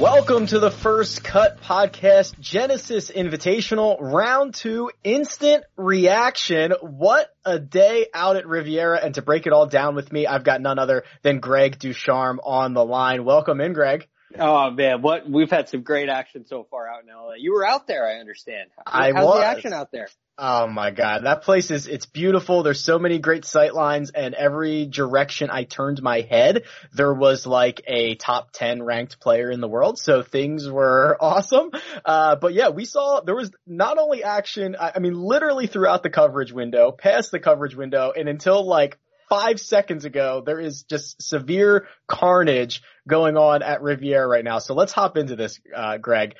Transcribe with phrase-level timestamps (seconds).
[0.00, 6.72] Welcome to the First Cut Podcast Genesis Invitational Round 2 Instant Reaction.
[6.80, 10.42] What a day out at Riviera and to break it all down with me, I've
[10.42, 13.26] got none other than Greg Ducharme on the line.
[13.26, 14.08] Welcome in, Greg.
[14.38, 17.34] Oh man, what we've had some great action so far out in LA.
[17.36, 18.70] You were out there, I understand.
[18.86, 19.40] I How's was.
[19.40, 20.08] the action out there?
[20.42, 22.62] Oh my god, that place is it's beautiful.
[22.62, 26.62] There's so many great sight lines and every direction I turned my head,
[26.94, 29.98] there was like a top 10 ranked player in the world.
[29.98, 31.72] So things were awesome.
[32.06, 36.02] Uh, but yeah, we saw there was not only action, I, I mean literally throughout
[36.02, 38.96] the coverage window, past the coverage window and until like
[39.28, 44.58] five seconds ago, there is just severe carnage going on at Riviera right now.
[44.58, 46.34] So let's hop into this, uh, Greg.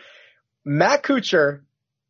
[0.64, 1.60] Matt Kuchar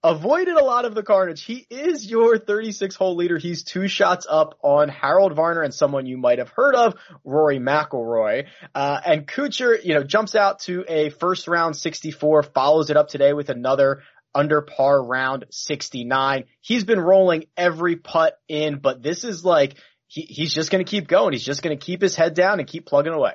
[0.02, 1.42] avoided a lot of the carnage.
[1.42, 3.38] He is your 36 hole leader.
[3.38, 7.58] He's two shots up on Harold Varner and someone you might have heard of, Rory
[7.58, 8.46] McIlroy.
[8.74, 13.08] Uh, and Kuchar, you know, jumps out to a first round 64, follows it up
[13.08, 14.02] today with another
[14.34, 16.44] under par round 69.
[16.60, 19.74] He's been rolling every putt in, but this is like,
[20.06, 21.32] he, he's just going to keep going.
[21.32, 23.34] He's just going to keep his head down and keep plugging away.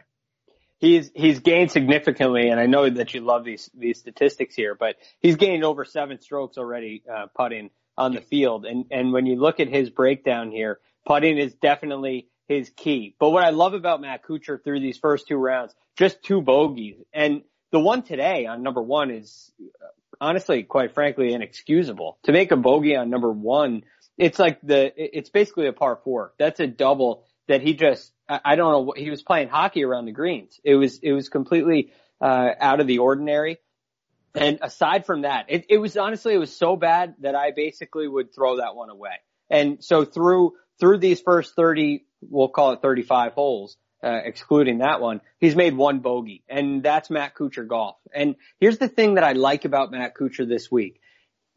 [0.79, 4.97] He's he's gained significantly, and I know that you love these these statistics here, but
[5.21, 8.65] he's gained over seven strokes already uh, putting on the field.
[8.65, 13.15] And and when you look at his breakdown here, putting is definitely his key.
[13.19, 16.97] But what I love about Matt Kuchar through these first two rounds, just two bogeys,
[17.13, 19.51] and the one today on number one is
[20.19, 22.17] honestly, quite frankly, inexcusable.
[22.23, 23.83] To make a bogey on number one,
[24.17, 26.33] it's like the it's basically a par four.
[26.37, 30.05] That's a double that he just I don't know what he was playing hockey around
[30.05, 30.59] the greens.
[30.63, 31.91] It was it was completely
[32.21, 33.59] uh, out of the ordinary.
[34.33, 38.07] And aside from that, it, it was honestly it was so bad that I basically
[38.07, 39.15] would throw that one away.
[39.49, 44.99] And so through through these first 30, we'll call it 35 holes, uh, excluding that
[44.99, 47.95] one, he's made one bogey, and that's Matt Kuchar golf.
[48.13, 50.99] And here's the thing that I like about Matt Kuchar this week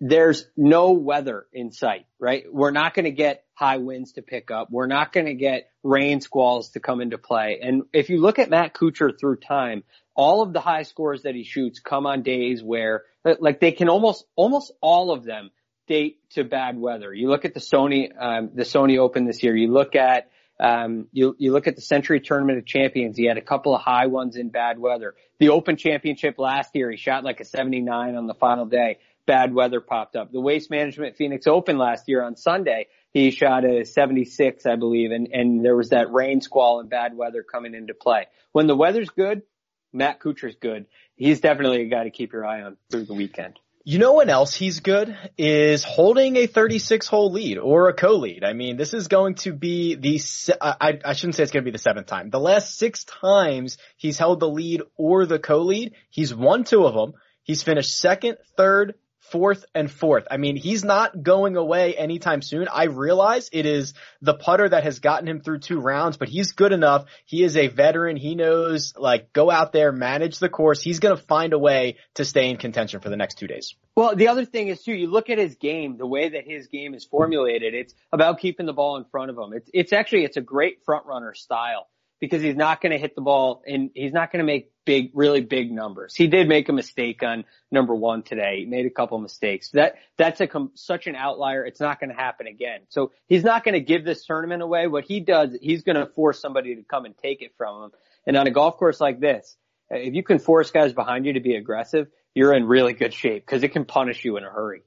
[0.01, 2.45] there's no weather in sight, right?
[2.51, 4.69] We're not going to get high winds to pick up.
[4.71, 7.59] We're not going to get rain squalls to come into play.
[7.63, 9.83] And if you look at Matt Kuchar through time,
[10.15, 13.05] all of the high scores that he shoots come on days where,
[13.41, 15.51] like, they can almost, almost all of them
[15.89, 17.13] date to bad weather.
[17.13, 19.57] You look at the Sony, um, the Sony Open this year.
[19.57, 23.17] You look at, um, you, you look at the Sentry Tournament of Champions.
[23.17, 25.15] He had a couple of high ones in bad weather.
[25.41, 28.99] The Open Championship last year, he shot like a 79 on the final day
[29.29, 30.33] bad weather popped up.
[30.33, 35.13] The Waste Management Phoenix Open last year on Sunday, he shot a 76, I believe,
[35.13, 38.27] and, and there was that rain squall and bad weather coming into play.
[38.53, 39.43] When the weather's good,
[39.93, 40.87] Matt Kuchar's good.
[41.15, 43.59] He's definitely a guy to keep your eye on through the weekend.
[43.85, 48.45] You know when else he's good is holding a 36 hole lead or a co-lead.
[48.45, 50.21] I mean, this is going to be the,
[50.61, 52.31] I, I shouldn't say it's going to be the seventh time.
[52.31, 56.95] The last six times he's held the lead or the co-lead, he's won two of
[56.95, 57.15] them.
[57.43, 58.95] He's finished second, third,
[59.31, 60.27] fourth and fourth.
[60.31, 62.69] I mean, he's not going away anytime soon.
[62.69, 66.53] I realize it is the putter that has gotten him through two rounds, but he's
[66.53, 67.07] good enough.
[67.25, 68.17] He is a veteran.
[68.17, 70.81] He knows like go out there, manage the course.
[70.81, 73.75] He's going to find a way to stay in contention for the next two days.
[73.97, 76.69] Well, the other thing is too, you look at his game, the way that his
[76.69, 79.53] game is formulated, it's about keeping the ball in front of him.
[79.53, 81.89] It's, it's actually, it's a great front runner style
[82.21, 85.11] because he's not going to hit the ball and he's not going to make big,
[85.15, 86.15] really big numbers.
[86.15, 88.61] He did make a mistake on number one today.
[88.61, 89.71] He made a couple mistakes.
[89.73, 91.65] That, that's a, such an outlier.
[91.65, 92.81] It's not going to happen again.
[92.89, 94.87] So he's not going to give this tournament away.
[94.87, 97.91] What he does, he's going to force somebody to come and take it from him.
[98.27, 99.57] And on a golf course like this,
[99.91, 103.45] if you can force guys behind you to be aggressive, you're in really good shape
[103.45, 104.83] because it can punish you in a hurry.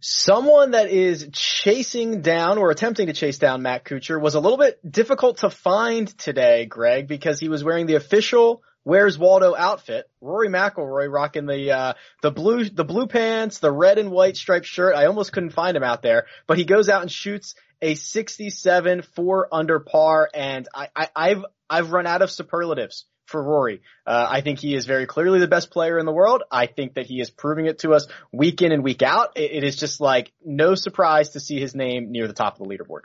[0.00, 4.58] Someone that is chasing down or attempting to chase down Matt Kuchar was a little
[4.58, 10.08] bit difficult to find today, Greg, because he was wearing the official Where's Waldo outfit?
[10.22, 11.92] Rory McIlroy rocking the uh,
[12.22, 14.94] the blue the blue pants, the red and white striped shirt.
[14.94, 19.02] I almost couldn't find him out there, but he goes out and shoots a 67
[19.02, 23.82] four under par, and I, I I've I've run out of superlatives for Rory.
[24.06, 26.42] Uh, I think he is very clearly the best player in the world.
[26.50, 29.36] I think that he is proving it to us week in and week out.
[29.36, 32.66] it, it is just like no surprise to see his name near the top of
[32.66, 33.02] the leaderboard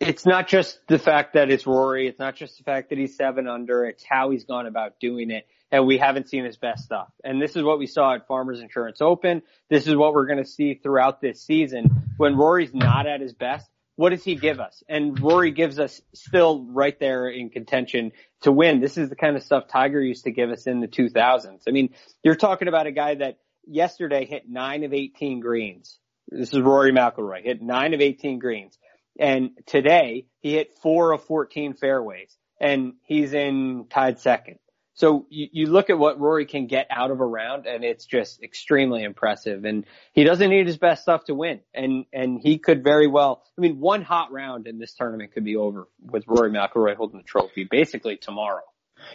[0.00, 2.06] it's not just the fact that it's Rory.
[2.06, 3.84] It's not just the fact that he's seven under.
[3.84, 5.46] It's how he's gone about doing it.
[5.70, 7.08] And we haven't seen his best stuff.
[7.24, 9.42] And this is what we saw at Farmers Insurance Open.
[9.68, 11.90] This is what we're going to see throughout this season.
[12.16, 13.68] When Rory's not at his best,
[13.98, 14.84] what does he give us?
[14.88, 18.12] And Rory gives us still right there in contention
[18.42, 18.78] to win.
[18.78, 21.62] This is the kind of stuff Tiger used to give us in the 2000s.
[21.66, 21.92] I mean,
[22.22, 25.98] you're talking about a guy that yesterday hit nine of 18 greens.
[26.28, 28.78] This is Rory McIlroy, hit nine of 18 greens.
[29.18, 34.60] And today he hit four of 14 fairways and he's in tied second.
[34.98, 38.04] So you, you look at what Rory can get out of a round and it's
[38.04, 39.64] just extremely impressive.
[39.64, 41.60] And he doesn't need his best stuff to win.
[41.72, 45.44] And, and he could very well, I mean, one hot round in this tournament could
[45.44, 48.64] be over with Rory McIlroy holding the trophy basically tomorrow.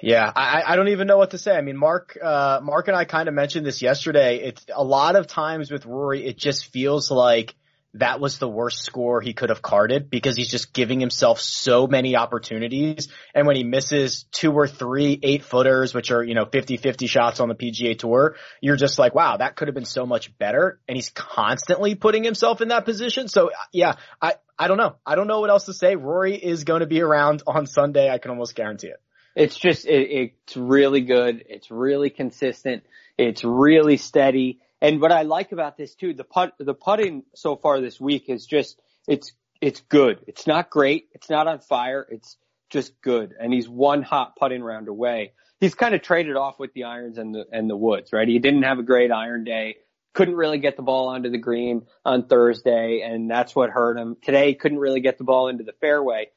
[0.01, 1.53] Yeah, I, I don't even know what to say.
[1.53, 4.37] I mean, Mark, uh, Mark and I kind of mentioned this yesterday.
[4.37, 7.55] It's a lot of times with Rory, it just feels like
[7.95, 11.85] that was the worst score he could have carded because he's just giving himself so
[11.85, 13.07] many opportunities.
[13.35, 17.39] And when he misses two or three eight footers, which are, you know, 50-50 shots
[17.39, 20.79] on the PGA tour, you're just like, wow, that could have been so much better.
[20.87, 23.27] And he's constantly putting himself in that position.
[23.27, 24.95] So yeah, I, I don't know.
[25.05, 25.95] I don't know what else to say.
[25.95, 28.09] Rory is going to be around on Sunday.
[28.09, 29.01] I can almost guarantee it.
[29.35, 31.43] It's just, it, it's really good.
[31.47, 32.83] It's really consistent.
[33.17, 37.55] It's really steady and what I like about this too, the putt, the putting so
[37.55, 38.77] far this week is just,
[39.07, 39.31] it's,
[39.61, 40.19] it's good.
[40.27, 41.07] It's not great.
[41.13, 42.05] It's not on fire.
[42.09, 42.35] It's
[42.69, 43.33] just good.
[43.39, 45.31] And he's one hot putting round away.
[45.61, 48.27] He's kind of traded off with the irons and the, and the woods, right?
[48.27, 49.77] He didn't have a great iron day.
[50.13, 54.17] Couldn't really get the ball onto the green on Thursday and that's what hurt him.
[54.21, 56.27] Today couldn't really get the ball into the fairway,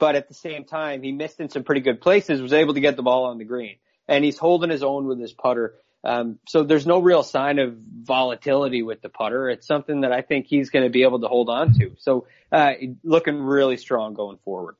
[0.00, 2.80] but at the same time, he missed in some pretty good places, was able to
[2.80, 3.76] get the ball on the green
[4.08, 5.76] and he's holding his own with his putter.
[6.04, 9.48] Um, so there's no real sign of volatility with the putter.
[9.48, 11.92] It's something that I think he's going to be able to hold on to.
[11.98, 12.72] So uh,
[13.04, 14.76] looking really strong going forward.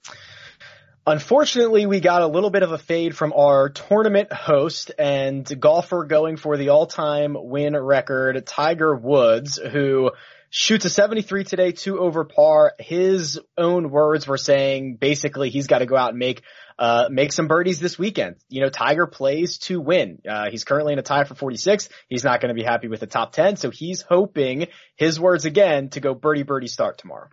[1.04, 6.04] Unfortunately, we got a little bit of a fade from our tournament host and golfer
[6.04, 10.12] going for the all-time win record, Tiger Woods, who
[10.50, 12.74] shoots a 73 today, two over par.
[12.78, 16.42] His own words were saying basically he's got to go out and make
[16.78, 18.36] uh, make some birdies this weekend.
[18.48, 20.20] You know, Tiger plays to win.
[20.28, 21.88] Uh, he's currently in a tie for 46.
[22.08, 23.56] He's not going to be happy with the top 10.
[23.56, 27.28] So he's hoping his words again to go birdie birdie start tomorrow.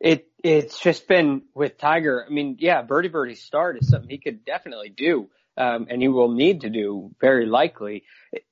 [0.00, 2.24] It, it's just been with Tiger.
[2.28, 5.30] I mean, yeah, birdie birdie start is something he could definitely do.
[5.56, 8.02] Um, and he will need to do very likely.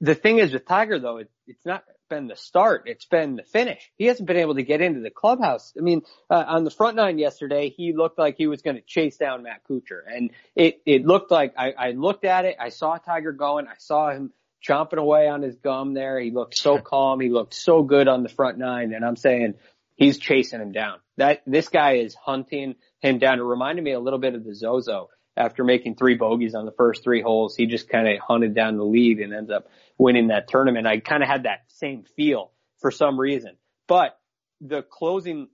[0.00, 1.82] The thing is with Tiger though, it, it's not
[2.12, 2.82] been the start.
[2.84, 3.90] It's been the finish.
[3.96, 5.72] He hasn't been able to get into the clubhouse.
[5.78, 8.82] I mean, uh, on the front nine yesterday, he looked like he was going to
[8.82, 12.56] chase down Matt Kuchar, and it it looked like I, I looked at it.
[12.60, 13.66] I saw Tiger going.
[13.66, 14.30] I saw him
[14.62, 16.20] chomping away on his gum there.
[16.20, 17.18] He looked so calm.
[17.20, 19.54] He looked so good on the front nine, and I'm saying
[19.96, 20.98] he's chasing him down.
[21.16, 23.38] That this guy is hunting him down.
[23.38, 26.72] It reminded me a little bit of the Zozo after making three bogeys on the
[26.72, 27.56] first three holes.
[27.56, 29.68] He just kind of hunted down the lead and ends up
[29.98, 30.86] winning that tournament.
[30.86, 32.50] I kind of had that same feel
[32.80, 33.56] for some reason,
[33.86, 34.18] but
[34.60, 35.48] the closing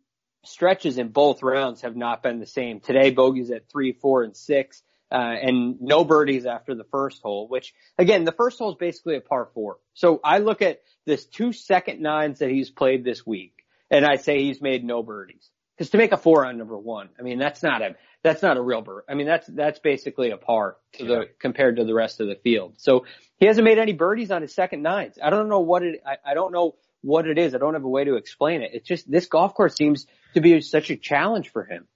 [0.44, 2.80] stretches in both rounds have not been the same.
[2.80, 7.48] Today, bogeys at three, four, and six, uh, and no birdies after the first hole,
[7.48, 9.78] which again, the first hole is basically a par four.
[9.94, 14.16] So I look at this two second nines that he's played this week, and I
[14.16, 15.50] say he's made no birdies.
[15.78, 18.56] Cause to make a four on number one, I mean, that's not a, that's not
[18.56, 19.04] a real bird.
[19.08, 22.34] I mean, that's, that's basically a par to the, compared to the rest of the
[22.34, 22.74] field.
[22.78, 23.06] So
[23.36, 25.18] he hasn't made any birdies on his second nines.
[25.22, 27.54] I don't know what it, I, I don't know what it is.
[27.54, 28.70] I don't have a way to explain it.
[28.74, 31.86] It's just, this golf course seems to be such a challenge for him.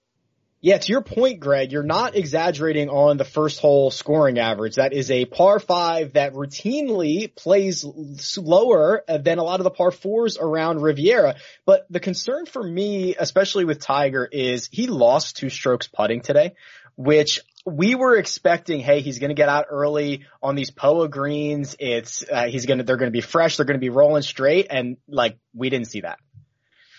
[0.64, 4.76] Yeah, to your point, Greg, you're not exaggerating on the first hole scoring average.
[4.76, 7.84] That is a par five that routinely plays
[8.18, 11.34] slower than a lot of the par fours around Riviera.
[11.66, 16.54] But the concern for me, especially with Tiger, is he lost two strokes putting today,
[16.94, 21.74] which we were expecting, hey, he's going to get out early on these POA greens.
[21.80, 23.56] It's, uh, he's going to, they're going to be fresh.
[23.56, 24.68] They're going to be rolling straight.
[24.70, 26.20] And like, we didn't see that.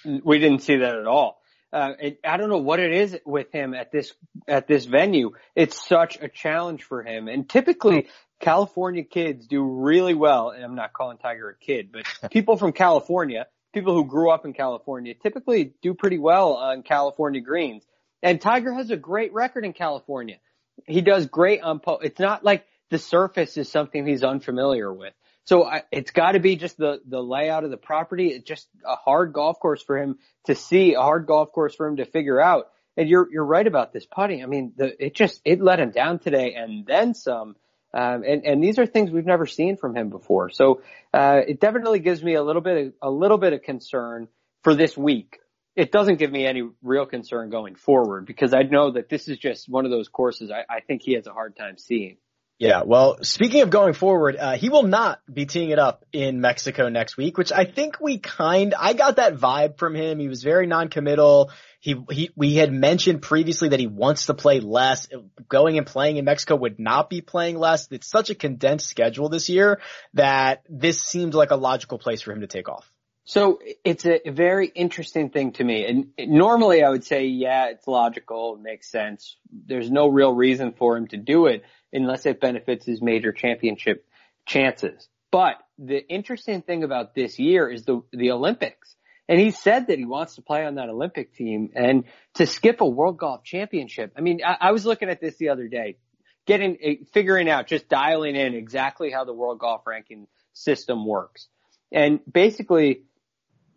[0.04, 1.40] We didn't see that at all.
[1.74, 4.14] Uh, it, I don't know what it is with him at this
[4.48, 5.32] at this venue.
[5.56, 8.08] It's such a challenge for him, and typically
[8.40, 10.52] California kids do really well.
[10.52, 14.46] And I'm not calling Tiger a kid, but people from California, people who grew up
[14.46, 17.84] in California, typically do pretty well on California greens.
[18.22, 20.38] And Tiger has a great record in California.
[20.86, 25.14] He does great on po- It's not like the surface is something he's unfamiliar with.
[25.46, 28.28] So I, it's got to be just the the layout of the property.
[28.28, 31.88] It's just a hard golf course for him to see, a hard golf course for
[31.88, 32.70] him to figure out.
[32.96, 34.44] And you're you're right about this putting.
[34.44, 37.56] I mean, the, it just it let him down today, and then some.
[37.96, 40.50] Um, and and these are things we've never seen from him before.
[40.50, 40.82] So
[41.14, 44.28] uh, it definitely gives me a little bit of, a little bit of concern
[44.64, 45.40] for this week.
[45.76, 49.38] It doesn't give me any real concern going forward because I know that this is
[49.38, 52.18] just one of those courses I, I think he has a hard time seeing.
[52.64, 56.40] Yeah, well, speaking of going forward, uh, he will not be teeing it up in
[56.40, 60.18] Mexico next week, which I think we kind, I got that vibe from him.
[60.18, 61.52] He was very non-committal.
[61.82, 65.10] He, he, we had mentioned previously that he wants to play less.
[65.50, 67.90] Going and playing in Mexico would not be playing less.
[67.92, 69.82] It's such a condensed schedule this year
[70.14, 72.90] that this seemed like a logical place for him to take off.
[73.26, 75.86] So it's a very interesting thing to me.
[75.86, 78.56] And normally I would say, yeah, it's logical.
[78.56, 79.36] It makes sense.
[79.52, 81.64] There's no real reason for him to do it
[81.94, 84.06] unless it benefits his major championship
[84.46, 85.08] chances.
[85.32, 88.96] But the interesting thing about this year is the, the Olympics.
[89.30, 92.04] And he said that he wants to play on that Olympic team and
[92.36, 94.14] to skip a world golf championship.
[94.18, 95.98] I mean, I, I was looking at this the other day,
[96.46, 101.48] getting, eh, figuring out, just dialing in exactly how the world golf ranking system works.
[101.92, 103.04] And basically,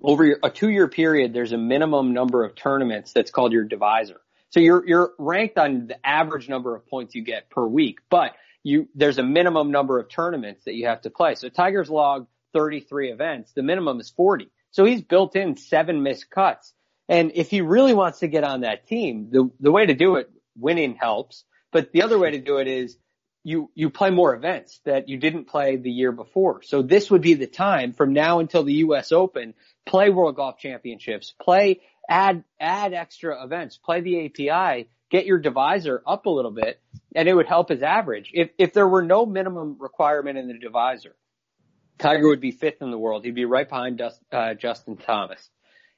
[0.03, 4.21] over a two year period, there's a minimum number of tournaments that's called your divisor.
[4.51, 8.33] So you're, you're ranked on the average number of points you get per week, but
[8.63, 11.35] you, there's a minimum number of tournaments that you have to play.
[11.35, 13.53] So Tiger's logged 33 events.
[13.53, 14.51] The minimum is 40.
[14.71, 16.73] So he's built in seven missed cuts.
[17.09, 20.17] And if he really wants to get on that team, the, the way to do
[20.17, 21.45] it, winning helps.
[21.71, 22.97] But the other way to do it is
[23.45, 26.63] you, you play more events that you didn't play the year before.
[26.63, 29.13] So this would be the time from now until the U.S.
[29.13, 35.39] Open, play World Golf Championships, play add add extra events, play the API, get your
[35.39, 36.81] divisor up a little bit,
[37.15, 38.31] and it would help his average.
[38.33, 41.17] If if there were no minimum requirement in the divisor,
[41.99, 43.25] Tiger would be fifth in the world.
[43.25, 45.51] He'd be right behind Dust, uh, Justin Thomas.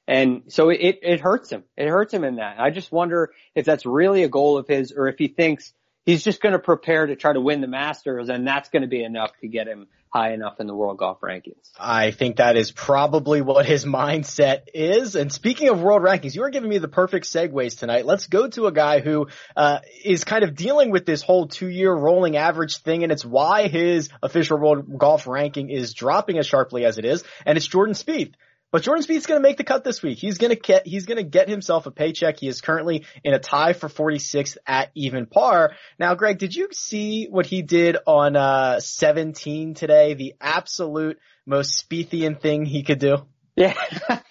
[0.07, 1.63] And so it, it hurts him.
[1.77, 2.59] It hurts him in that.
[2.59, 5.71] I just wonder if that's really a goal of his or if he thinks
[6.03, 8.87] he's just going to prepare to try to win the Masters and that's going to
[8.87, 11.69] be enough to get him high enough in the world golf rankings.
[11.79, 15.15] I think that is probably what his mindset is.
[15.15, 18.05] And speaking of world rankings, you are giving me the perfect segues tonight.
[18.05, 21.93] Let's go to a guy who uh, is kind of dealing with this whole two-year
[21.93, 26.85] rolling average thing, and it's why his official world golf ranking is dropping as sharply
[26.85, 27.23] as it is.
[27.45, 28.33] And it's Jordan Spieth.
[28.71, 30.19] But Jordan Spieth's going to make the cut this week.
[30.19, 32.39] He's going to get he's going to get himself a paycheck.
[32.39, 35.73] He is currently in a tie for 46th at even par.
[35.97, 40.13] Now, Greg, did you see what he did on uh 17 today?
[40.13, 43.17] The absolute most Spiethian thing he could do.
[43.55, 43.73] Yeah,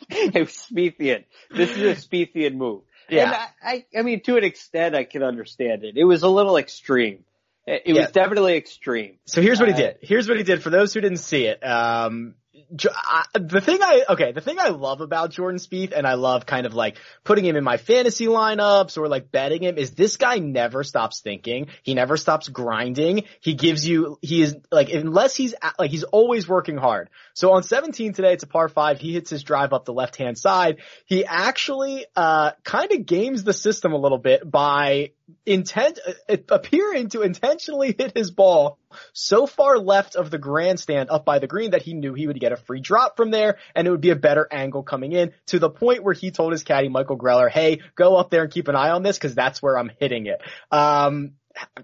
[0.09, 1.25] it was Spiethian.
[1.51, 2.85] This is a Spiethian move.
[3.11, 5.99] Yeah, and I, I, I mean, to an extent, I can understand it.
[5.99, 7.25] It was a little extreme.
[7.67, 8.03] It, it yeah.
[8.03, 9.19] was definitely extreme.
[9.27, 9.97] So here's what he uh, did.
[10.01, 11.63] Here's what he did for those who didn't see it.
[11.63, 12.37] Um,
[12.71, 16.67] the thing I okay, the thing I love about Jordan Spieth, and I love kind
[16.67, 20.39] of like putting him in my fantasy lineups or like betting him, is this guy
[20.39, 21.69] never stops thinking.
[21.83, 23.25] He never stops grinding.
[23.41, 27.11] He gives you, he is like unless he's like he's always working hard.
[27.35, 28.99] So on 17 today, it's a par five.
[28.99, 30.79] He hits his drive up the left hand side.
[31.07, 35.11] He actually uh kind of games the system a little bit by
[35.45, 35.99] intent
[36.29, 38.79] uh, appearing to intentionally hit his ball
[39.13, 42.41] so far left of the grandstand up by the green that he knew he would
[42.41, 45.33] get a free drop from there and it would be a better angle coming in
[45.47, 48.53] to the point where he told his caddy Michael Greller, "Hey, go up there and
[48.53, 50.41] keep an eye on this cuz that's where I'm hitting it."
[50.71, 51.33] Um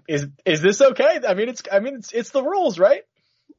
[0.07, 1.19] is is this okay?
[1.27, 3.03] I mean it's I mean it's it's the rules, right?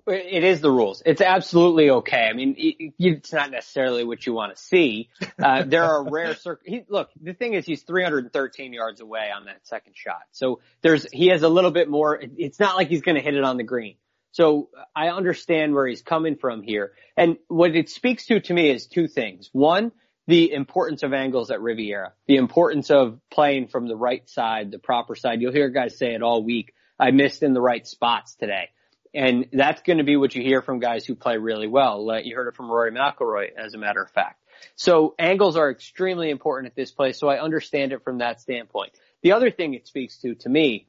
[0.06, 1.02] It is the rules.
[1.04, 2.28] It's absolutely okay.
[2.30, 5.08] I mean, it's not necessarily what you want to see.
[5.36, 9.46] Uh, there are rare cir- he, look, the thing is he's 313 yards away on
[9.46, 10.22] that second shot.
[10.30, 13.34] So there's, he has a little bit more, it's not like he's going to hit
[13.34, 13.96] it on the green.
[14.30, 16.92] So I understand where he's coming from here.
[17.16, 19.50] And what it speaks to to me is two things.
[19.52, 19.90] One,
[20.28, 24.78] the importance of angles at Riviera, the importance of playing from the right side, the
[24.78, 25.40] proper side.
[25.40, 26.74] You'll hear guys say it all week.
[26.98, 28.68] I missed in the right spots today.
[29.16, 32.10] And that's going to be what you hear from guys who play really well.
[32.10, 34.42] Uh, you heard it from Rory McIlroy, as a matter of fact.
[34.74, 37.18] So angles are extremely important at this place.
[37.18, 38.92] So I understand it from that standpoint.
[39.22, 40.88] The other thing it speaks to, to me,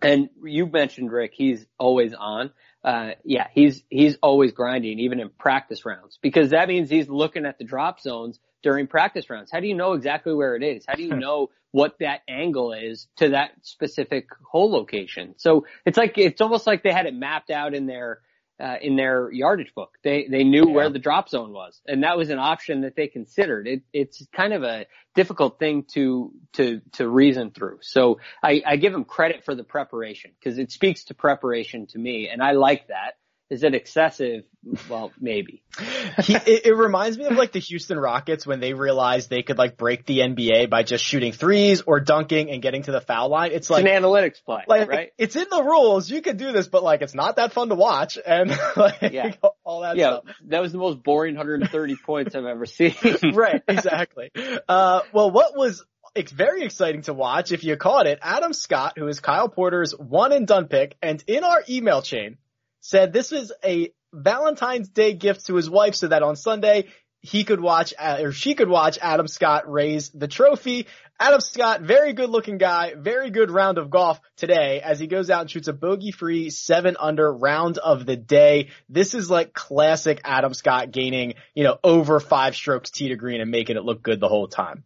[0.00, 2.50] and you mentioned Rick, he's always on.
[2.82, 7.44] Uh, yeah, he's, he's always grinding, even in practice rounds, because that means he's looking
[7.44, 9.50] at the drop zones during practice rounds.
[9.50, 10.84] How do you know exactly where it is?
[10.86, 15.34] How do you know what that angle is to that specific hole location?
[15.38, 18.20] So it's like, it's almost like they had it mapped out in their,
[18.60, 19.96] uh, in their yardage book.
[20.04, 20.74] They they knew yeah.
[20.74, 23.66] where the drop zone was, and that was an option that they considered.
[23.66, 27.78] It, it's kind of a difficult thing to to to reason through.
[27.80, 31.98] So I, I give them credit for the preparation because it speaks to preparation to
[31.98, 33.14] me, and I like that.
[33.50, 34.44] Is it excessive?
[34.88, 35.64] Well, maybe.
[36.22, 39.58] he, it, it, reminds me of like the Houston Rockets when they realized they could
[39.58, 43.28] like break the NBA by just shooting threes or dunking and getting to the foul
[43.28, 43.50] line.
[43.52, 45.12] It's like it's an analytics play, like, right?
[45.18, 46.08] It's in the rules.
[46.08, 49.32] You can do this, but like it's not that fun to watch and like yeah.
[49.64, 50.36] all that yeah, stuff.
[50.46, 52.94] That was the most boring 130 points I've ever seen.
[53.34, 54.30] right, exactly.
[54.68, 58.20] Uh, well, what was it's very exciting to watch if you caught it.
[58.22, 62.38] Adam Scott, who is Kyle Porter's one and done pick, and in our email chain,
[62.80, 66.88] said this was a Valentine's Day gift to his wife so that on Sunday
[67.22, 70.86] he could watch uh, or she could watch Adam Scott raise the trophy.
[71.18, 75.28] Adam Scott, very good looking guy, very good round of golf today as he goes
[75.28, 78.68] out and shoots a bogey free seven under round of the day.
[78.88, 83.42] This is like classic Adam Scott gaining, you know, over five strokes tee to green
[83.42, 84.84] and making it look good the whole time.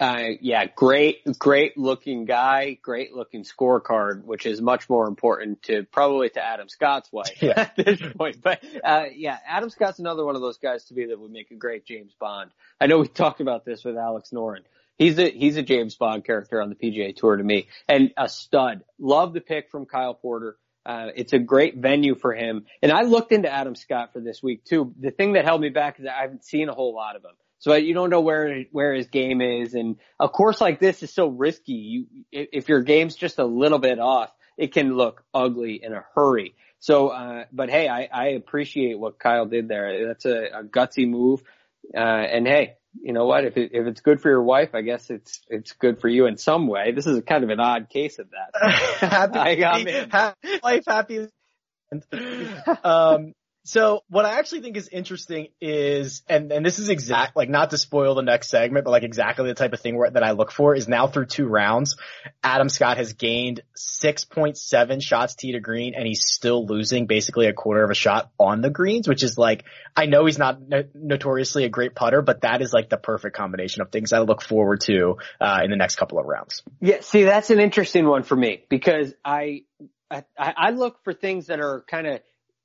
[0.00, 5.84] Uh, yeah, great, great looking guy, great looking scorecard, which is much more important to
[5.84, 7.52] probably to Adam Scott's wife yeah.
[7.56, 8.42] at this point.
[8.42, 11.52] But, uh, yeah, Adam Scott's another one of those guys to me that would make
[11.52, 12.50] a great James Bond.
[12.80, 14.64] I know we talked about this with Alex Noren.
[14.98, 18.28] He's a, he's a James Bond character on the PGA tour to me and a
[18.28, 18.82] stud.
[18.98, 20.56] Love the pick from Kyle Porter.
[20.84, 22.66] Uh, it's a great venue for him.
[22.82, 24.92] And I looked into Adam Scott for this week too.
[24.98, 27.30] The thing that held me back is I haven't seen a whole lot of him.
[27.64, 31.10] So you don't know where where his game is, and a course like this is
[31.10, 31.72] so risky.
[31.72, 36.04] You if your game's just a little bit off, it can look ugly in a
[36.14, 36.56] hurry.
[36.80, 40.08] So, uh, but hey, I, I appreciate what Kyle did there.
[40.08, 41.42] That's a, a gutsy move.
[41.96, 43.46] Uh, and hey, you know what?
[43.46, 46.26] If it, if it's good for your wife, I guess it's it's good for you
[46.26, 46.92] in some way.
[46.92, 48.72] This is a kind of an odd case of that.
[49.00, 51.28] happy, I got happy life, happy.
[52.84, 53.32] um,
[53.66, 57.70] so what I actually think is interesting is, and, and this is exact, like not
[57.70, 60.32] to spoil the next segment, but like exactly the type of thing where, that I
[60.32, 61.96] look for is now through two rounds,
[62.42, 67.54] Adam Scott has gained 6.7 shots tee to green and he's still losing basically a
[67.54, 69.64] quarter of a shot on the greens, which is like,
[69.96, 73.34] I know he's not no- notoriously a great putter, but that is like the perfect
[73.34, 76.62] combination of things I look forward to, uh, in the next couple of rounds.
[76.82, 77.00] Yeah.
[77.00, 79.62] See, that's an interesting one for me because I,
[80.10, 82.20] I, I look for things that are kind of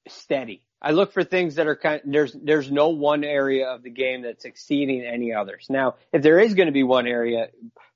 [0.10, 3.90] steady I look for things that are kind there's, there's no one area of the
[3.90, 5.68] game that's exceeding any others.
[5.70, 7.48] Now, if there is going to be one area,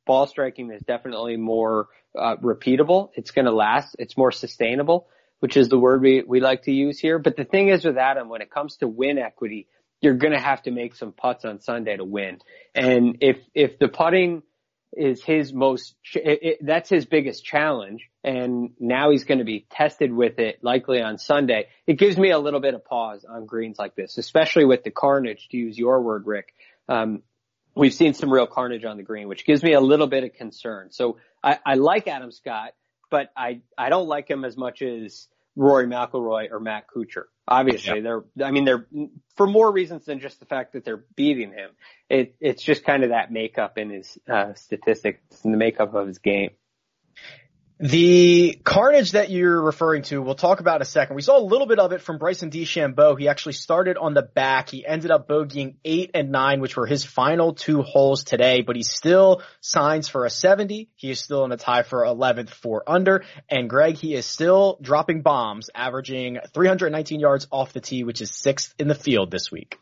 [0.05, 3.09] ball striking is definitely more, uh, repeatable.
[3.15, 3.95] It's going to last.
[3.99, 5.07] It's more sustainable,
[5.39, 7.19] which is the word we, we like to use here.
[7.19, 9.67] But the thing is with Adam, when it comes to win equity,
[10.01, 12.39] you're going to have to make some putts on Sunday to win.
[12.75, 14.43] And if, if the putting,
[14.95, 18.09] is his most, it, it, that's his biggest challenge.
[18.23, 21.67] And now he's going to be tested with it likely on Sunday.
[21.87, 24.91] It gives me a little bit of pause on greens like this, especially with the
[24.91, 26.53] carnage to use your word, Rick.
[26.87, 27.23] Um,
[27.75, 30.33] we've seen some real carnage on the green, which gives me a little bit of
[30.33, 30.89] concern.
[30.91, 32.73] So I, I like Adam Scott,
[33.09, 37.25] but I, I don't like him as much as Rory McIlroy or Matt Kuchar.
[37.47, 38.01] Obviously, yeah.
[38.01, 38.87] they're, I mean, they're,
[39.35, 41.71] for more reasons than just the fact that they're beating him.
[42.09, 46.07] It, it's just kind of that makeup in his, uh, statistics and the makeup of
[46.07, 46.51] his game.
[47.79, 51.15] The carnage that you're referring to, we'll talk about in a second.
[51.15, 53.17] We saw a little bit of it from Bryson DeChambeau.
[53.17, 54.69] He actually started on the back.
[54.69, 58.75] He ended up bogeying eight and nine, which were his final two holes today, but
[58.75, 60.89] he still signs for a 70.
[60.95, 63.25] He is still in a tie for 11th, four under.
[63.49, 68.29] And Greg, he is still dropping bombs, averaging 319 yards off the tee, which is
[68.29, 69.79] sixth in the field this week.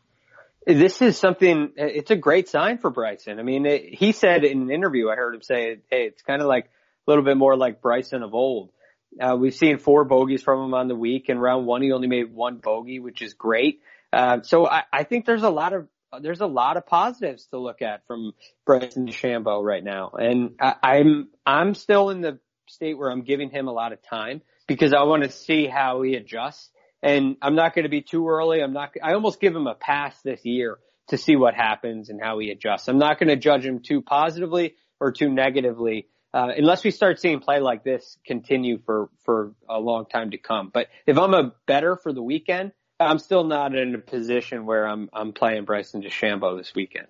[0.65, 3.37] This is something, it's a great sign for Bryson.
[3.39, 6.41] I mean, it, he said in an interview, I heard him say, hey, it's kind
[6.41, 6.69] of like,
[7.07, 8.71] little bit more like Bryson of old.
[9.19, 11.27] Uh, we've seen four bogeys from him on the week.
[11.27, 13.81] In round one, he only made one bogey, which is great.
[14.13, 15.87] Uh, so I, I think there's a lot of
[16.21, 18.33] there's a lot of positives to look at from
[18.65, 23.49] Bryson DeChambeau right now, and I, I'm I'm still in the state where I'm giving
[23.49, 26.69] him a lot of time because I want to see how he adjusts.
[27.03, 28.61] And I'm not going to be too early.
[28.61, 28.91] I'm not.
[29.01, 32.51] I almost give him a pass this year to see what happens and how he
[32.51, 32.87] adjusts.
[32.87, 37.19] I'm not going to judge him too positively or too negatively uh, unless we start
[37.19, 40.69] seeing play like this continue for, for a long time to come.
[40.73, 44.87] But if I'm a better for the weekend, I'm still not in a position where
[44.87, 47.07] I'm, I'm playing Bryson DeChambeau this weekend.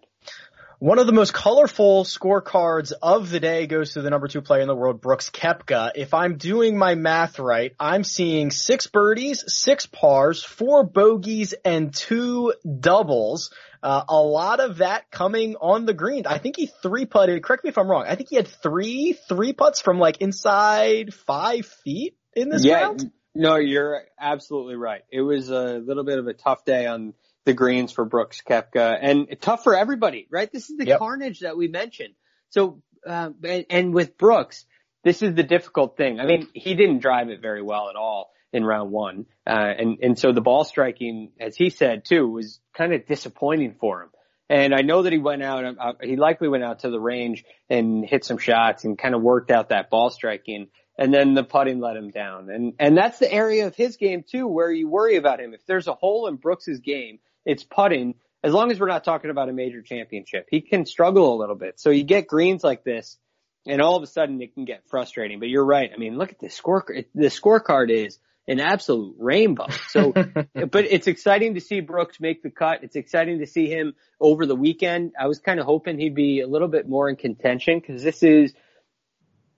[0.82, 4.62] One of the most colorful scorecards of the day goes to the number two player
[4.62, 5.92] in the world, Brooks Koepka.
[5.94, 11.94] If I'm doing my math right, I'm seeing six birdies, six pars, four bogeys, and
[11.94, 13.54] two doubles.
[13.84, 16.26] Uh, a lot of that coming on the green.
[16.26, 19.16] I think he three putted, correct me if I'm wrong, I think he had three,
[19.30, 23.12] three putts from like inside five feet in this yeah, round.
[23.36, 25.04] No, you're absolutely right.
[25.12, 27.14] It was a little bit of a tough day on
[27.46, 30.52] the greens for Brooks Koepka and tough for everybody, right?
[30.52, 31.00] This is the yep.
[31.00, 32.14] carnage that we mentioned.
[32.50, 34.66] So, uh, and, and with Brooks,
[35.04, 36.20] this is the difficult thing.
[36.20, 39.26] I mean, he didn't drive it very well at all in round one.
[39.48, 43.76] Uh, and, and so the ball striking, as he said too, was kind of disappointing
[43.80, 44.10] for him.
[44.50, 47.46] And I know that he went out, uh, he likely went out to the range
[47.70, 50.68] and hit some shots and kind of worked out that ball striking.
[50.98, 52.50] And then the putting let him down.
[52.50, 55.54] And, and that's the area of his game too, where you worry about him.
[55.54, 58.16] If there's a hole in Brooks's game, it's putting.
[58.44, 61.56] As long as we're not talking about a major championship, he can struggle a little
[61.56, 61.80] bit.
[61.80, 63.18] So you get greens like this
[63.66, 65.40] and all of a sudden it can get frustrating.
[65.40, 65.92] But you're right.
[65.94, 66.86] I mean, look at the score.
[67.14, 69.68] The scorecard is an absolute rainbow.
[69.90, 72.84] So, but it's exciting to see Brooks make the cut.
[72.84, 75.14] It's exciting to see him over the weekend.
[75.20, 78.24] I was kind of hoping he'd be a little bit more in contention because this
[78.24, 78.54] is,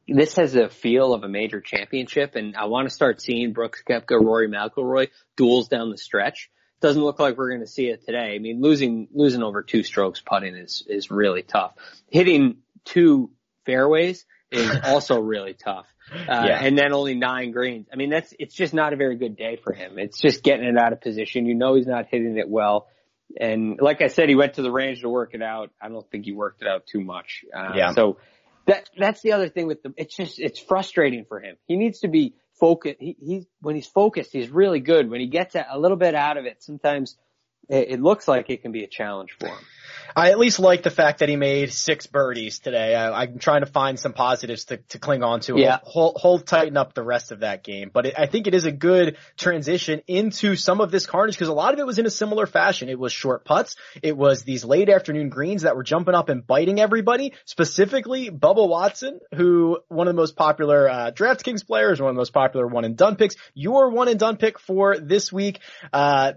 [0.07, 3.81] this has a feel of a major championship and I want to start seeing Brooks
[3.87, 6.49] Koepka, Rory McIlroy duels down the stretch.
[6.83, 8.35] Doesn't look like we're going to see it today.
[8.35, 11.75] I mean, losing, losing over two strokes putting is, is really tough.
[12.09, 13.31] Hitting two
[13.65, 15.85] fairways is also really tough.
[16.11, 16.59] Uh, yeah.
[16.61, 17.87] and then only nine greens.
[17.93, 19.97] I mean, that's, it's just not a very good day for him.
[19.97, 21.45] It's just getting it out of position.
[21.45, 22.87] You know, he's not hitting it well.
[23.39, 25.71] And like I said, he went to the range to work it out.
[25.81, 27.45] I don't think he worked it out too much.
[27.55, 27.93] Uh, yeah.
[27.93, 28.17] So
[28.67, 31.55] that, that's the other thing with the, it's just, it's frustrating for him.
[31.65, 32.97] He needs to be focused.
[32.99, 35.09] He, he's, when he's focused, he's really good.
[35.09, 37.17] When he gets a little bit out of it, sometimes
[37.69, 39.57] it, it looks like it can be a challenge for him.
[40.15, 42.95] I at least like the fact that he made six birdies today.
[42.95, 45.59] I, am trying to find some positives to, to cling on to.
[45.59, 45.79] Yeah.
[45.83, 47.89] Hold, hold, tighten up the rest of that game.
[47.91, 51.47] But it, I think it is a good transition into some of this carnage because
[51.47, 52.89] a lot of it was in a similar fashion.
[52.89, 53.75] It was short putts.
[54.01, 58.67] It was these late afternoon greens that were jumping up and biting everybody, specifically Bubba
[58.67, 62.67] Watson, who one of the most popular, uh, DraftKings players, one of the most popular
[62.67, 63.35] one and done picks.
[63.53, 65.59] Your one and done pick for this week,
[65.91, 66.33] uh,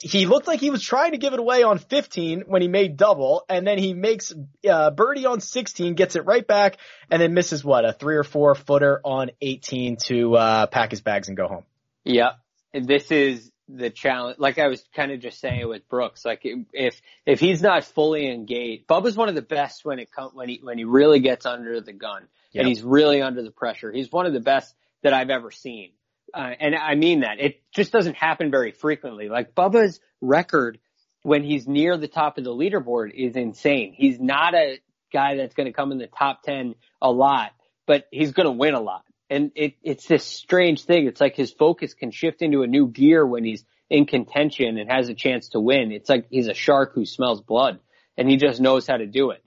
[0.00, 2.96] he looked like he was trying to give it away on 15 when he made
[2.96, 4.32] double, and then he makes
[4.68, 6.78] uh, birdie on 16, gets it right back,
[7.10, 11.00] and then misses what a three or four footer on 18 to uh, pack his
[11.00, 11.64] bags and go home.
[12.04, 12.38] Yep,
[12.72, 14.38] this is the challenge.
[14.38, 16.40] Like I was kind of just saying with Brooks, like
[16.72, 20.48] if if he's not fully engaged, Bubba's one of the best when it comes when
[20.48, 22.62] he when he really gets under the gun yep.
[22.62, 23.92] and he's really under the pressure.
[23.92, 25.90] He's one of the best that I've ever seen.
[26.34, 27.40] Uh, and I mean that.
[27.40, 29.28] It just doesn't happen very frequently.
[29.28, 30.78] Like Bubba's record
[31.22, 33.92] when he's near the top of the leaderboard is insane.
[33.96, 34.78] He's not a
[35.12, 37.52] guy that's going to come in the top 10 a lot,
[37.86, 39.04] but he's going to win a lot.
[39.28, 41.06] And it, it's this strange thing.
[41.06, 44.90] It's like his focus can shift into a new gear when he's in contention and
[44.90, 45.92] has a chance to win.
[45.92, 47.80] It's like he's a shark who smells blood
[48.16, 49.42] and he just knows how to do it.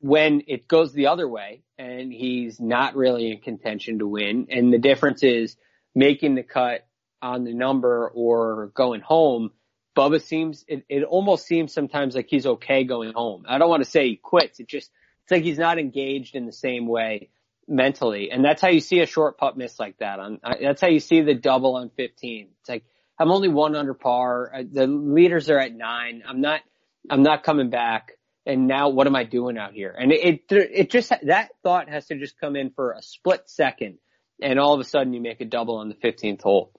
[0.00, 4.72] When it goes the other way and he's not really in contention to win and
[4.72, 5.56] the difference is
[5.94, 6.86] making the cut
[7.22, 9.50] on the number or going home,
[9.96, 13.44] Bubba seems, it, it almost seems sometimes like he's okay going home.
[13.48, 14.60] I don't want to say he quits.
[14.60, 14.90] It just,
[15.22, 17.30] it's like he's not engaged in the same way
[17.68, 18.30] mentally.
[18.30, 21.00] And that's how you see a short putt miss like that on, that's how you
[21.00, 22.48] see the double on 15.
[22.60, 22.84] It's like,
[23.18, 24.52] I'm only one under par.
[24.70, 26.24] The leaders are at nine.
[26.28, 26.60] I'm not,
[27.08, 28.12] I'm not coming back.
[28.44, 29.94] And now what am I doing out here?
[29.96, 33.44] And it, it, it just, that thought has to just come in for a split
[33.46, 33.98] second
[34.42, 36.72] and all of a sudden you make a double on the 15th hole.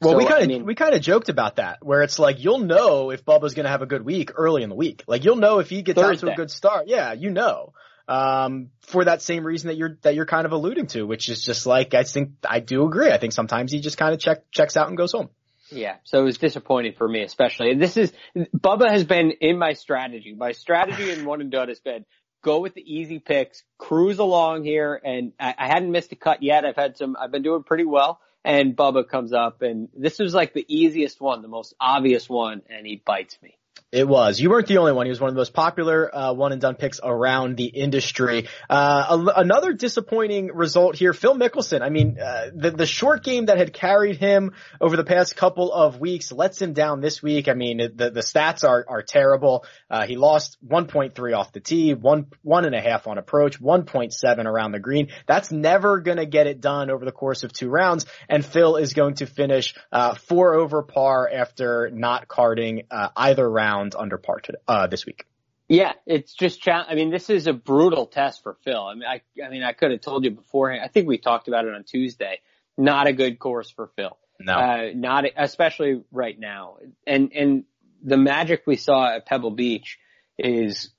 [0.00, 2.18] Well, so, we kind of I mean, we kind of joked about that, where it's
[2.18, 5.04] like you'll know if Bubba's going to have a good week early in the week.
[5.06, 6.26] Like you'll know if he gets Thursday.
[6.26, 6.88] out to a good start.
[6.88, 7.72] Yeah, you know.
[8.08, 11.44] Um, for that same reason that you're that you're kind of alluding to, which is
[11.44, 13.10] just like I think I do agree.
[13.10, 15.28] I think sometimes he just kind of check checks out and goes home.
[15.70, 17.70] Yeah, so it was disappointing for me, especially.
[17.70, 20.34] And This is Bubba has been in my strategy.
[20.36, 22.04] My strategy in one and done has been
[22.42, 26.42] go with the easy picks, cruise along here, and I, I hadn't missed a cut
[26.42, 26.64] yet.
[26.64, 28.20] I've had some, I've been doing pretty well.
[28.42, 32.62] And Bubba comes up, and this was like the easiest one, the most obvious one,
[32.70, 33.58] and he bites me.
[33.92, 34.38] It was.
[34.38, 35.06] You weren't the only one.
[35.06, 38.46] He was one of the most popular uh, one and done picks around the industry.
[38.68, 41.12] Uh, a, another disappointing result here.
[41.12, 41.82] Phil Mickelson.
[41.82, 45.72] I mean, uh, the the short game that had carried him over the past couple
[45.72, 47.48] of weeks lets him down this week.
[47.48, 49.64] I mean, the the stats are are terrible.
[49.90, 54.44] Uh, he lost 1.3 off the tee, one one and a half on approach, 1.7
[54.44, 55.08] around the green.
[55.26, 58.06] That's never gonna get it done over the course of two rounds.
[58.28, 63.50] And Phil is going to finish uh, four over par after not carding uh, either
[63.50, 65.24] round under par today, uh, this week.
[65.68, 68.82] Yeah, it's just, I mean, this is a brutal test for Phil.
[68.82, 70.82] I mean, I, I mean, I could have told you beforehand.
[70.84, 72.40] I think we talked about it on Tuesday.
[72.76, 74.18] Not a good course for Phil.
[74.40, 74.54] No.
[74.54, 76.78] Uh, not, especially right now.
[77.06, 77.64] And, and
[78.02, 79.98] the magic we saw at Pebble Beach
[80.38, 80.90] is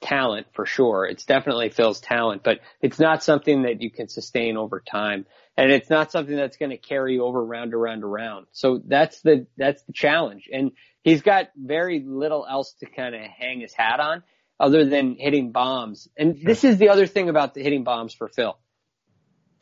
[0.00, 1.04] talent for sure.
[1.04, 5.26] It's definitely Phil's talent, but it's not something that you can sustain over time.
[5.56, 8.46] And it's not something that's going to carry over round around around.
[8.52, 10.48] So that's the, that's the challenge.
[10.52, 14.22] And he's got very little else to kind of hang his hat on
[14.58, 16.08] other than hitting bombs.
[16.16, 18.58] And this is the other thing about the hitting bombs for Phil.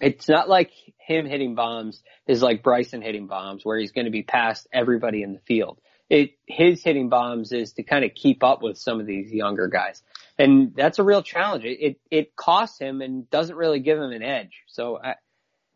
[0.00, 4.10] It's not like him hitting bombs is like Bryson hitting bombs where he's going to
[4.10, 5.78] be past everybody in the field.
[6.10, 9.68] It, his hitting bombs is to kind of keep up with some of these younger
[9.68, 10.02] guys.
[10.38, 11.64] And that's a real challenge.
[11.64, 14.62] It, it, it costs him and doesn't really give him an edge.
[14.66, 15.14] So I,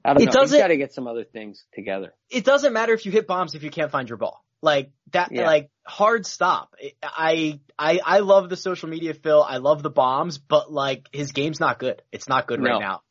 [0.06, 0.32] I don't It know.
[0.32, 2.14] doesn't- He's got to get some other things together.
[2.30, 4.44] it doesn't matter if you hit bombs if you can't find your ball.
[4.62, 5.46] Like that, Yeah.
[5.46, 6.74] like hard stop.
[7.02, 9.42] I, I, I love the social media Phil.
[9.42, 12.02] I love the bombs, but like his game's not good.
[12.12, 12.70] It's not good No.
[12.70, 13.02] right now.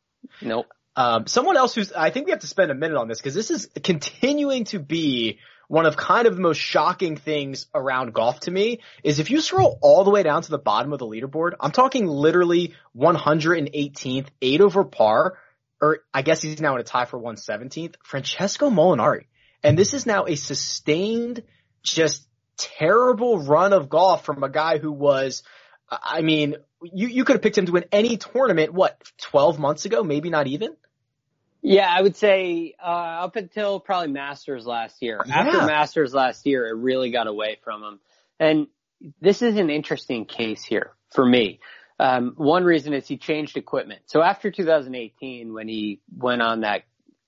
[0.42, 0.66] Nope.
[0.96, 3.34] Um, someone else who's, I think we have to spend a minute on this because
[3.34, 8.40] this is continuing to be one of kind of the most shocking things around golf
[8.40, 11.06] to me is if you scroll all the way down to the bottom of the
[11.06, 15.38] leaderboard, I'm talking literally 118th, eight over par,
[15.80, 19.26] or I guess he's now in a tie for 117th, Francesco Molinari.
[19.62, 21.42] And this is now a sustained,
[21.82, 25.42] just terrible run of golf from a guy who was,
[25.90, 29.84] I mean, you, you could have picked him to win any tournament, what, 12 months
[29.84, 30.02] ago?
[30.02, 30.76] Maybe not even?
[31.62, 35.20] Yeah, I would say uh, up until probably Masters last year.
[35.28, 38.00] After Masters last year, it really got away from him.
[38.38, 38.66] And
[39.20, 41.60] this is an interesting case here for me.
[41.98, 44.02] Um, one reason is he changed equipment.
[44.06, 46.82] So after 2018, when he went on that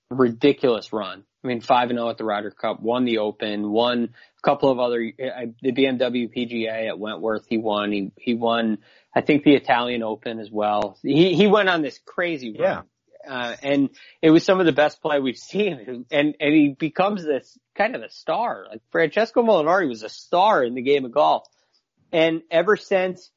[0.09, 4.09] ridiculous run, I mean, five and zero at the Ryder Cup, won the Open, won
[4.37, 7.45] a couple of other uh, the BMW PGA at Wentworth.
[7.47, 7.91] He won.
[7.91, 8.79] He he won.
[9.15, 10.97] I think the Italian Open as well.
[11.01, 12.83] He he went on this crazy run.
[13.27, 13.89] Uh, and
[14.21, 16.05] it was some of the best play we've seen.
[16.09, 18.65] And, and he becomes this kind of a star.
[18.69, 21.47] Like Francesco Molinari was a star in the game of golf.
[22.11, 23.29] And ever since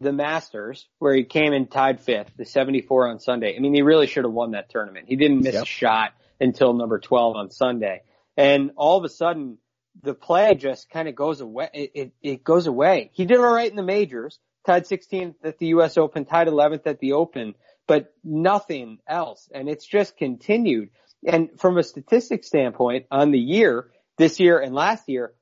[0.00, 3.82] the Masters, where he came and tied fifth, the 74 on Sunday, I mean, he
[3.82, 5.06] really should have won that tournament.
[5.08, 5.62] He didn't miss Yep.
[5.62, 8.02] a shot until number 12 on Sunday.
[8.36, 9.58] And all of a sudden,
[10.02, 11.68] the play just kind of goes away.
[11.74, 13.10] It, it, it goes away.
[13.12, 15.98] He did all right in the majors, tied 16th at the U.S.
[15.98, 17.54] Open, tied 11th at the Open,
[17.86, 19.48] but nothing else.
[19.52, 20.90] And it's just continued.
[21.26, 25.32] And from a statistics standpoint on the year, this year and last year,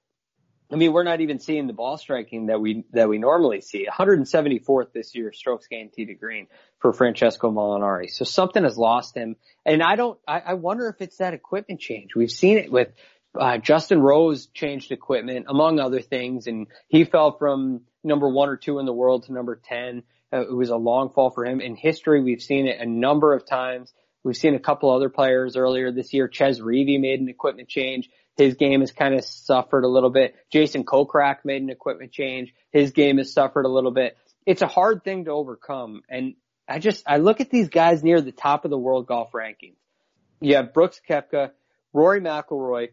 [0.71, 3.87] I mean, we're not even seeing the ball striking that we, that we normally see.
[3.91, 6.47] 174th this year, strokes gained tee to green
[6.79, 8.11] for Francesco Molinari.
[8.11, 9.37] So something has lost him.
[9.65, 12.15] And I don't, I, I wonder if it's that equipment change.
[12.15, 12.89] We've seen it with,
[13.39, 18.57] uh, Justin Rose changed equipment among other things and he fell from number one or
[18.57, 20.03] two in the world to number 10.
[20.33, 21.61] Uh, it was a long fall for him.
[21.61, 23.93] In history, we've seen it a number of times.
[24.29, 26.29] We've seen a couple other players earlier this year.
[26.29, 28.11] Chez Reavie made an equipment change.
[28.37, 30.37] His game has kind of suffered a little bit.
[30.53, 32.53] Jason Kokrak made an equipment change.
[32.71, 34.19] His game has suffered a little bit.
[34.45, 36.03] It's a hard thing to overcome.
[36.11, 36.35] And
[36.69, 39.77] I just, I look at these guys near the top of the world golf rankings.
[40.43, 41.53] You have Brooks Koepka,
[41.95, 42.91] Rory McIlroy,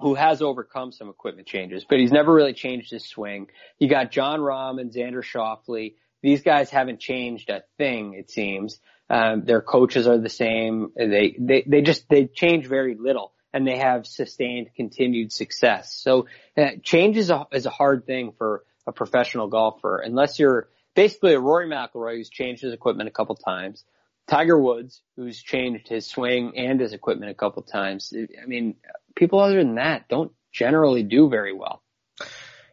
[0.00, 3.46] who has overcome some equipment changes, but he's never really changed his swing.
[3.78, 5.94] You got Jon Rahm and Xander Schauffele.
[6.20, 8.80] These guys haven't changed a thing, it seems.
[9.10, 10.92] Um, their coaches are the same.
[10.96, 15.94] They, they, they just, they change very little and they have sustained continued success.
[15.94, 20.68] So uh, change is a, is a hard thing for a professional golfer unless you're
[20.94, 23.84] basically a Rory McIlroy who's changed his equipment a couple times.
[24.26, 28.12] Tiger Woods, who's changed his swing and his equipment a couple times.
[28.12, 28.76] I mean,
[29.14, 31.83] people other than that don't generally do very well.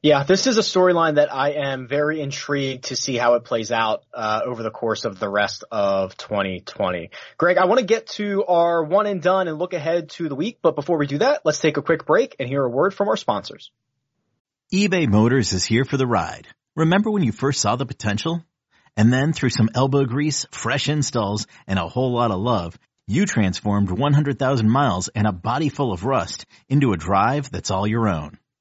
[0.04, 3.72] Yeah, this is a storyline that I am very intrigued to see how it plays
[3.72, 7.12] out uh, over the course of the rest of 2020.
[7.38, 10.34] Greg, I want to get to our one and done and look ahead to the
[10.34, 12.96] week, but before we do that, let's take a quick break and hear a word
[12.96, 13.70] from our sponsors.
[14.74, 16.48] eBay Motors is here for the ride.
[16.76, 18.44] Remember when you first saw the potential?
[18.98, 23.28] And then through some elbow grease, fresh installs, and a whole lot of love, you
[23.28, 28.10] transformed 100,000 miles and a body full of rust into a drive that's all your
[28.10, 28.40] own.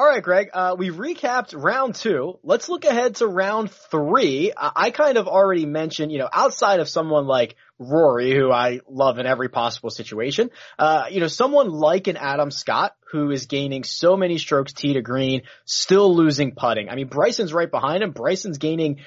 [0.00, 2.38] All right, Greg, uh, we've recapped round two.
[2.42, 4.50] Let's look ahead to round three.
[4.56, 8.80] I, I kind of already mentioned, you know, outside of someone like Rory, who I
[8.88, 13.44] love in every possible situation, uh, you know, someone like an Adam Scott, who is
[13.44, 16.88] gaining so many strokes tee to green, still losing putting.
[16.88, 18.12] I mean, Bryson's right behind him.
[18.12, 19.00] Bryson's gaining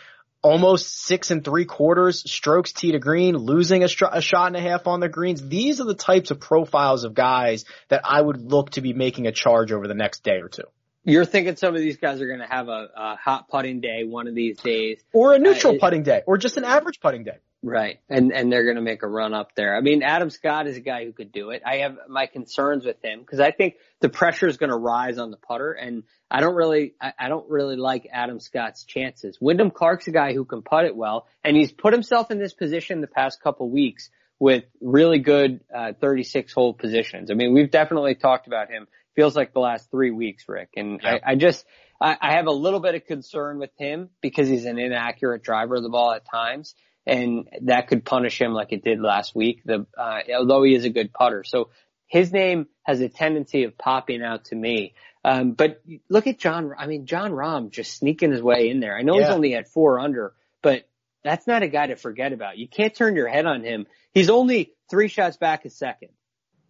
[0.44, 4.58] almost six and three quarters strokes tee to green, losing a, str- a, shot and
[4.58, 5.42] a half on the greens.
[5.42, 9.26] These are the types of profiles of guys that I would look to be making
[9.26, 10.66] a charge over the next day or two.
[11.06, 14.04] You're thinking some of these guys are going to have a, a, hot putting day
[14.06, 17.24] one of these days, or a neutral uh, putting day, or just an average putting
[17.24, 17.38] day.
[17.62, 19.76] Right, and and they're going to make a run up there.
[19.76, 21.62] I mean, Adam Scott is a guy who could do it.
[21.66, 25.18] I have my concerns with him because I think the pressure is going to rise
[25.18, 29.38] on the putter, and I don't really, I, I don't really like Adam Scott's chances.
[29.40, 32.54] Wyndham Clark's a guy who can putt it well, and he's put himself in this
[32.54, 37.32] position the past couple weeks with really good uh, 36 hole positions.
[37.32, 40.70] I mean, we've definitely talked about him feels like the last three weeks, Rick.
[40.76, 41.66] And I, I just,
[42.02, 45.76] I, I have a little bit of concern with him because he's an inaccurate driver
[45.76, 46.76] of the ball at times.
[47.06, 50.86] And that could punish him like it did last week, the, uh, although he is
[50.86, 51.44] a good putter.
[51.44, 51.70] So
[52.08, 54.94] his name has a tendency of popping out to me.
[55.26, 58.98] Um, but look at Jon, I mean, Jon Rahm just sneaking his way in there.
[58.98, 59.26] I know yeah.
[59.26, 60.88] he's only at four under, but
[61.24, 62.58] that's not a guy to forget about.
[62.58, 63.88] You can't turn your head on him.
[64.14, 66.10] He's only three shots back a second.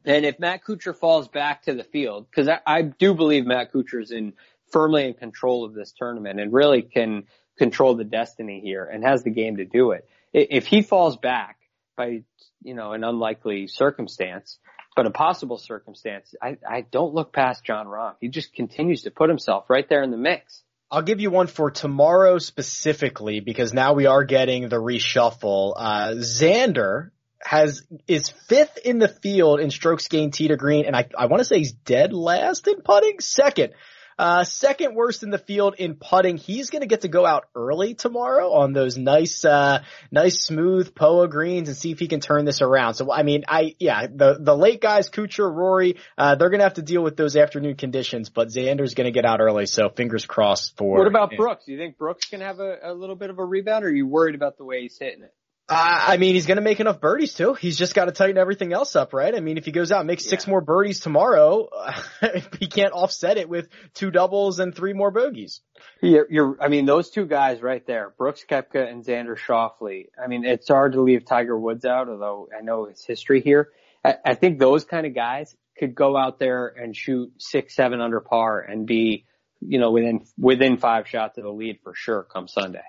[0.05, 3.71] And if Matt Kuchar falls back to the field, because I, I do believe Matt
[3.71, 4.33] Kuchar is in
[4.71, 7.23] firmly in control of this tournament and really can
[7.57, 10.07] control the destiny here and has the game to do it.
[10.33, 11.57] If he falls back
[11.95, 12.23] by,
[12.63, 14.57] you know, an unlikely circumstance,
[14.95, 18.15] but a possible circumstance, I, I don't look past Jon Rahm.
[18.19, 20.63] He just continues to put himself right there in the mix.
[20.89, 25.73] I'll give you one for tomorrow specifically because now we are getting the reshuffle.
[25.75, 27.09] Uh, Xander
[27.45, 31.27] has is fifth in the field in strokes gained tee to green, and I I
[31.27, 33.73] want to say he's dead last in putting, second.
[34.17, 36.37] Uh, second worst in the field in putting.
[36.37, 40.93] He's going to get to go out early tomorrow on those nice, uh, nice smooth
[40.93, 42.93] POA greens and see if he can turn this around.
[42.93, 46.65] So, I mean, I, yeah, the, the late guys, Kuchar, Rory, uh, they're going to
[46.65, 49.65] have to deal with those afternoon conditions, but Xander's going to get out early.
[49.65, 50.97] So fingers crossed for.
[50.99, 51.65] What about Brooks?
[51.65, 53.91] Do you think Brooks can have a, a little bit of a rebound or are
[53.91, 55.33] you worried about the way he's hitting it?
[55.69, 57.53] I mean, he's going to make enough birdies too.
[57.53, 59.33] He's just got to tighten everything else up, right?
[59.33, 60.31] I mean, if he goes out and makes yeah.
[60.31, 61.69] six more birdies tomorrow,
[62.59, 65.61] he can't offset it with two doubles and three more bogeys.
[66.01, 70.07] You're, you're, I mean, those two guys right there, Brooks Koepka and Xander Schauffele.
[70.21, 73.69] I mean, it's hard to leave Tiger Woods out, although I know his history here.
[74.03, 78.01] I, I think those kind of guys could go out there and shoot six, seven
[78.01, 79.25] under par and be,
[79.61, 82.83] you know, within, within five shots of the lead for sure come Sunday.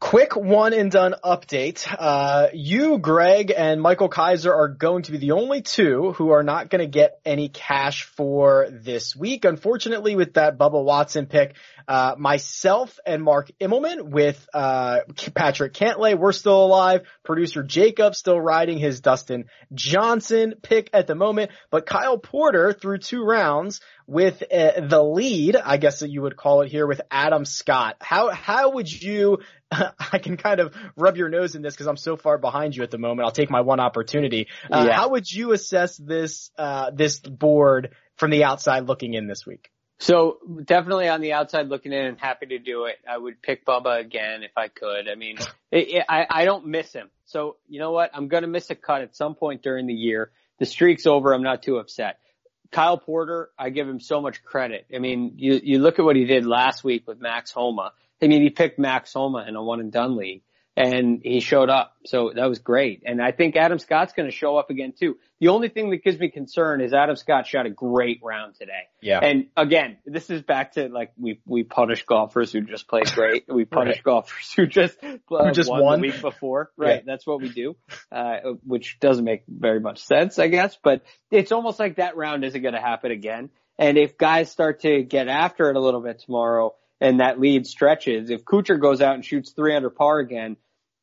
[0.00, 1.84] Quick one and done update.
[1.98, 6.44] Uh, you, Greg, and Michael Kaiser are going to be the only two who are
[6.44, 9.44] not going to get any cash for this week.
[9.44, 11.56] Unfortunately, with that Bubba Watson pick,
[11.88, 15.00] uh, myself and Mark Immelman with, uh,
[15.34, 17.02] Patrick Cantlay, we're still alive.
[17.24, 22.98] Producer Jacob still riding his Dustin Johnson pick at the moment, but Kyle Porter through
[22.98, 27.02] two rounds with uh, the lead, I guess that you would call it here with
[27.10, 27.96] Adam Scott.
[28.00, 29.40] How, how would you,
[29.70, 32.82] I can kind of rub your nose in this because I'm so far behind you
[32.82, 33.26] at the moment.
[33.26, 34.48] I'll take my one opportunity.
[34.72, 34.94] Uh, yeah.
[34.94, 39.70] How would you assess this, uh, this board from the outside looking in this week?
[39.98, 42.96] So definitely on the outside looking in and happy to do it.
[43.06, 45.06] I would pick Bubba again if I could.
[45.06, 45.36] I mean,
[45.70, 47.10] it, it, I, I don't miss him.
[47.26, 48.10] So you know what?
[48.14, 50.30] I'm going to miss a cut at some point during the year.
[50.60, 51.34] The streak's over.
[51.34, 52.20] I'm not too upset.
[52.70, 54.86] Kyle Porter, I give him so much credit.
[54.94, 57.92] I mean, you, you look at what he did last week with Max Homa.
[58.20, 60.42] I mean, he picked Max Homa in a one and done league
[60.78, 61.94] and he showed up.
[62.06, 63.02] So that was great.
[63.04, 65.16] And I think Adam Scott's going to show up again too.
[65.40, 68.88] The only thing that gives me concern is Adam Scott shot a great round today.
[69.02, 69.18] Yeah.
[69.20, 73.44] And again, this is back to like we we punish golfers who just play great.
[73.48, 74.04] We punish Right.
[74.04, 76.00] golfers who just uh, Who just won, won.
[76.00, 76.70] the week before.
[76.76, 76.96] Right.
[76.96, 77.00] Yeah.
[77.06, 77.76] That's what we do.
[78.10, 80.76] Uh, which doesn't make very much sense, I guess.
[80.82, 83.50] But it's almost like that round isn't going to happen again.
[83.78, 87.64] And if guys start to get after it a little bit tomorrow, and that lead
[87.64, 90.56] stretches, if Kuchar goes out and shoots three under par again,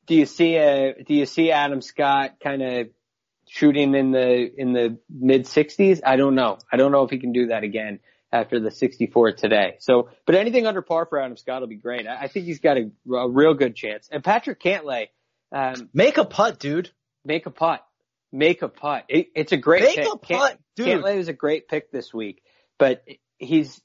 [0.05, 2.87] do you see a do you see Adam Scott kind of
[3.47, 6.01] shooting in the in the mid 60s?
[6.05, 6.57] I don't know.
[6.71, 7.99] I don't know if he can do that again
[8.31, 9.75] after the 64 today.
[9.79, 12.05] So, but anything under par for Adam Scott will be great.
[12.07, 14.09] I, I think he's got a, a real good chance.
[14.11, 15.07] And Patrick Cantlay,
[15.51, 16.89] um, Make a putt, dude.
[17.23, 17.85] make a putt,
[18.33, 19.05] make a putt.
[19.07, 20.13] It, it's a great Make pick.
[20.13, 20.87] a putt, dude.
[20.87, 22.41] Cantlay was a great pick this week,
[22.77, 23.03] but
[23.37, 23.79] he's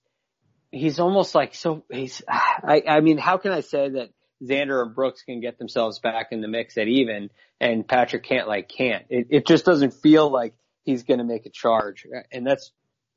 [0.73, 4.11] he's almost like so he's I I mean how can I say that
[4.43, 7.31] Xander and Brooks can get themselves back in the mix at even
[7.61, 9.05] and Patrick Cantlay can't.
[9.11, 12.73] It it just doesn't feel like he's going to make a charge and that's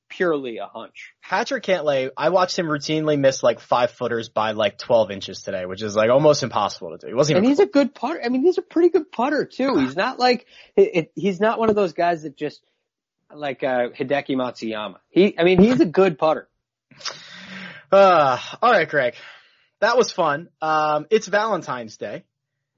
[0.09, 1.13] purely a hunch.
[1.23, 5.65] Patrick Cantlay, I watched him routinely miss like five footers by like 12 inches today,
[5.65, 7.07] which is like almost impossible to do.
[7.07, 8.21] He wasn't And he's a good putter.
[8.23, 9.77] I mean, he's a pretty good putter too.
[9.83, 10.45] He's not like
[10.75, 12.63] it, it, he's not one of those guys that just
[13.33, 14.97] like uh Hideki Matsuyama.
[15.09, 16.47] He I mean, he's a good putter.
[17.91, 19.15] Uh, all right, Greg.
[19.83, 20.47] That was fun.
[20.61, 22.23] Um, it's Valentine's Day.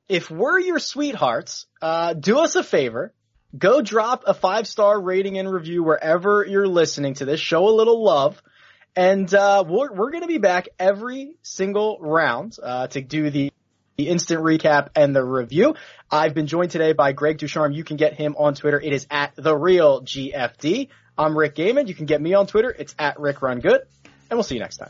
[0.10, 3.14] If we're your sweethearts, uh, do us a favor.
[3.56, 7.40] Go drop a five star rating and review wherever you're listening to this.
[7.40, 8.42] Show a little love.
[8.96, 13.54] And, uh, we're, we're gonna be back every single round, uh, to do the,
[13.98, 15.76] the instant recap and the review.
[16.10, 17.74] I've been joined today by Greg Ducharme.
[17.74, 18.82] You can get him on Twitter.
[18.82, 20.88] It is at the real GFD.
[21.20, 21.88] I'm Rick Gehman.
[21.88, 22.76] You can get me on Twitter.
[22.76, 23.82] It's at Rick Run Good.
[24.32, 24.90] And we'll see you next time.